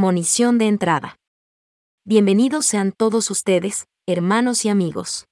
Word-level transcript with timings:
Monición 0.00 0.58
de 0.58 0.68
entrada. 0.68 1.18
Bienvenidos 2.04 2.66
sean 2.66 2.92
todos 2.92 3.32
ustedes, 3.32 3.88
hermanos 4.06 4.64
y 4.64 4.68
amigos. 4.68 5.26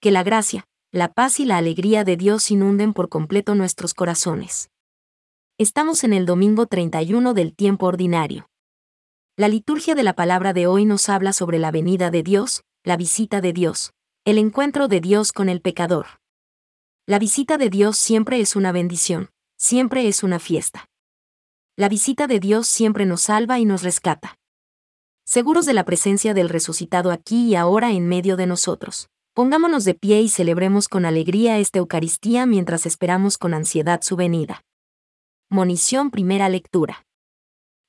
Que 0.00 0.12
la 0.12 0.22
gracia, 0.22 0.62
la 0.92 1.12
paz 1.12 1.40
y 1.40 1.44
la 1.44 1.56
alegría 1.56 2.04
de 2.04 2.16
Dios 2.16 2.52
inunden 2.52 2.92
por 2.92 3.08
completo 3.08 3.56
nuestros 3.56 3.92
corazones. 3.92 4.70
Estamos 5.58 6.04
en 6.04 6.12
el 6.12 6.26
domingo 6.26 6.66
31 6.66 7.34
del 7.34 7.56
tiempo 7.56 7.86
ordinario. 7.86 8.46
La 9.36 9.48
liturgia 9.48 9.96
de 9.96 10.04
la 10.04 10.12
palabra 10.12 10.52
de 10.52 10.68
hoy 10.68 10.84
nos 10.84 11.08
habla 11.08 11.32
sobre 11.32 11.58
la 11.58 11.72
venida 11.72 12.12
de 12.12 12.22
Dios, 12.22 12.62
la 12.84 12.96
visita 12.96 13.40
de 13.40 13.52
Dios, 13.52 13.90
el 14.24 14.38
encuentro 14.38 14.86
de 14.86 15.00
Dios 15.00 15.32
con 15.32 15.48
el 15.48 15.60
pecador. 15.60 16.06
La 17.04 17.18
visita 17.18 17.58
de 17.58 17.68
Dios 17.68 17.96
siempre 17.96 18.38
es 18.38 18.54
una 18.54 18.70
bendición, 18.70 19.30
siempre 19.58 20.06
es 20.06 20.22
una 20.22 20.38
fiesta. 20.38 20.88
La 21.74 21.88
visita 21.88 22.26
de 22.26 22.38
Dios 22.38 22.66
siempre 22.66 23.06
nos 23.06 23.22
salva 23.22 23.58
y 23.58 23.64
nos 23.64 23.82
rescata. 23.82 24.38
Seguros 25.24 25.64
de 25.64 25.72
la 25.72 25.86
presencia 25.86 26.34
del 26.34 26.50
resucitado 26.50 27.10
aquí 27.10 27.46
y 27.48 27.54
ahora 27.54 27.92
en 27.92 28.06
medio 28.08 28.36
de 28.36 28.46
nosotros, 28.46 29.08
pongámonos 29.32 29.84
de 29.86 29.94
pie 29.94 30.20
y 30.20 30.28
celebremos 30.28 30.88
con 30.88 31.06
alegría 31.06 31.58
esta 31.58 31.78
Eucaristía 31.78 32.44
mientras 32.44 32.84
esperamos 32.84 33.38
con 33.38 33.54
ansiedad 33.54 34.02
su 34.02 34.16
venida. 34.16 34.62
Monición 35.48 36.10
Primera 36.10 36.50
Lectura. 36.50 37.06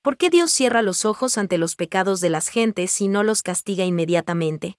¿Por 0.01 0.15
qué 0.15 0.29
Dios 0.29 0.51
cierra 0.51 0.81
los 0.81 1.03
ojos 1.03 1.37
ante 1.37 1.57
los 1.57 1.75
pecados 1.75 2.21
de 2.21 2.29
las 2.29 2.47
gentes 2.47 3.01
y 3.01 3.09
no 3.09 3.21
los 3.23 3.41
castiga 3.41 3.83
inmediatamente? 3.83 4.77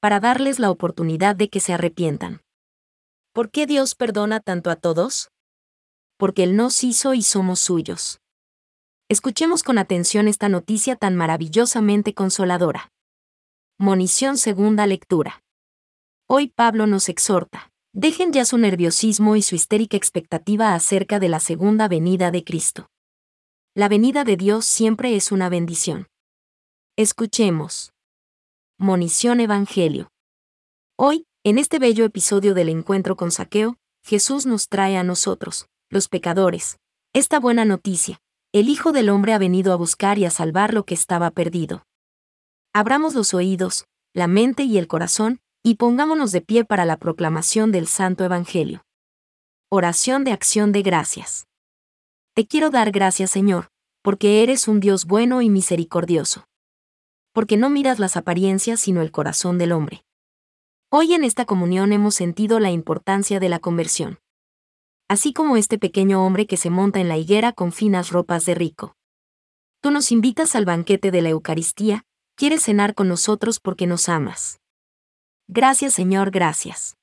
Para 0.00 0.18
darles 0.18 0.58
la 0.58 0.72
oportunidad 0.72 1.36
de 1.36 1.50
que 1.50 1.60
se 1.60 1.72
arrepientan. 1.72 2.40
¿Por 3.32 3.50
qué 3.52 3.66
Dios 3.66 3.94
perdona 3.94 4.40
tanto 4.40 4.70
a 4.70 4.76
todos? 4.76 5.30
Porque 6.18 6.42
Él 6.42 6.56
nos 6.56 6.84
hizo 6.84 7.14
y 7.14 7.22
somos 7.22 7.60
suyos. 7.60 8.20
Escuchemos 9.08 9.62
con 9.62 9.78
atención 9.78 10.28
esta 10.28 10.50
noticia 10.50 10.94
tan 10.96 11.16
maravillosamente 11.16 12.12
consoladora. 12.12 12.92
Monición 13.78 14.36
Segunda 14.36 14.86
Lectura. 14.86 15.42
Hoy 16.26 16.48
Pablo 16.48 16.86
nos 16.86 17.08
exhorta. 17.08 17.72
Dejen 17.94 18.34
ya 18.34 18.44
su 18.44 18.58
nerviosismo 18.58 19.36
y 19.36 19.40
su 19.40 19.54
histérica 19.54 19.96
expectativa 19.96 20.74
acerca 20.74 21.18
de 21.18 21.30
la 21.30 21.40
segunda 21.40 21.88
venida 21.88 22.30
de 22.30 22.44
Cristo 22.44 22.90
la 23.78 23.88
venida 23.88 24.24
de 24.24 24.36
Dios 24.36 24.66
siempre 24.66 25.14
es 25.14 25.30
una 25.30 25.48
bendición. 25.48 26.08
Escuchemos. 26.96 27.92
Monición 28.76 29.38
Evangelio. 29.38 30.10
Hoy, 30.96 31.28
en 31.44 31.58
este 31.58 31.78
bello 31.78 32.04
episodio 32.04 32.54
del 32.54 32.70
encuentro 32.70 33.16
con 33.16 33.30
Saqueo, 33.30 33.76
Jesús 34.02 34.46
nos 34.46 34.68
trae 34.68 34.96
a 34.96 35.04
nosotros, 35.04 35.68
los 35.90 36.08
pecadores, 36.08 36.78
esta 37.14 37.40
buena 37.40 37.64
noticia. 37.64 38.20
El 38.52 38.68
Hijo 38.68 38.92
del 38.92 39.08
Hombre 39.08 39.32
ha 39.32 39.38
venido 39.38 39.72
a 39.72 39.76
buscar 39.76 40.18
y 40.18 40.26
a 40.26 40.30
salvar 40.30 40.74
lo 40.74 40.84
que 40.84 40.94
estaba 40.94 41.30
perdido. 41.30 41.84
Abramos 42.74 43.14
los 43.14 43.32
oídos, 43.32 43.86
la 44.14 44.26
mente 44.26 44.64
y 44.64 44.76
el 44.76 44.86
corazón, 44.86 45.40
y 45.62 45.76
pongámonos 45.76 46.30
de 46.32 46.42
pie 46.42 46.64
para 46.64 46.84
la 46.84 46.98
proclamación 46.98 47.72
del 47.72 47.86
Santo 47.86 48.24
Evangelio. 48.24 48.82
Oración 49.70 50.24
de 50.24 50.32
acción 50.32 50.72
de 50.72 50.82
gracias. 50.82 51.46
Te 52.34 52.46
quiero 52.46 52.70
dar 52.70 52.90
gracias, 52.90 53.30
Señor, 53.30 53.68
porque 54.02 54.42
eres 54.42 54.68
un 54.68 54.80
Dios 54.80 55.06
bueno 55.06 55.40
y 55.40 55.48
misericordioso. 55.48 56.44
Porque 57.32 57.56
no 57.56 57.70
miras 57.70 57.98
las 57.98 58.16
apariencias 58.16 58.80
sino 58.80 59.00
el 59.00 59.10
corazón 59.10 59.56
del 59.56 59.72
hombre. 59.72 60.04
Hoy 60.90 61.14
en 61.14 61.24
esta 61.24 61.46
comunión 61.46 61.92
hemos 61.92 62.14
sentido 62.14 62.60
la 62.60 62.70
importancia 62.70 63.40
de 63.40 63.48
la 63.48 63.58
conversión. 63.58 64.18
Así 65.08 65.32
como 65.32 65.56
este 65.56 65.78
pequeño 65.78 66.22
hombre 66.24 66.46
que 66.46 66.58
se 66.58 66.68
monta 66.68 67.00
en 67.00 67.08
la 67.08 67.16
higuera 67.16 67.54
con 67.54 67.72
finas 67.72 68.10
ropas 68.10 68.44
de 68.44 68.54
rico. 68.54 68.94
Tú 69.80 69.90
nos 69.90 70.12
invitas 70.12 70.54
al 70.54 70.66
banquete 70.66 71.10
de 71.10 71.22
la 71.22 71.30
Eucaristía, 71.30 72.04
quieres 72.36 72.64
cenar 72.64 72.94
con 72.94 73.08
nosotros 73.08 73.58
porque 73.58 73.86
nos 73.86 74.10
amas. 74.10 74.60
Gracias 75.46 75.94
Señor, 75.94 76.30
gracias. 76.30 76.97